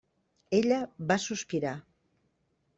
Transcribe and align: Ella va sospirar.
Ella 0.59 0.79
va 1.13 1.19
sospirar. 1.27 1.77